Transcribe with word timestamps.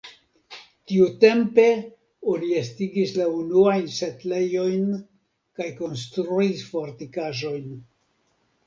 Tiutempe 0.91 1.65
oni 2.33 2.49
estigis 2.61 3.13
la 3.19 3.29
unuajn 3.43 3.93
setlejojn 3.99 4.89
kaj 5.61 5.71
konstruis 5.85 6.67
fortikaĵojn. 6.75 7.75